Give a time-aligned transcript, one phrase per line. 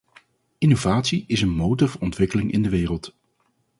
[0.57, 3.13] Innovatie is een motor voor ontwikkeling in de wereld.